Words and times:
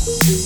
Bye. 0.08 0.37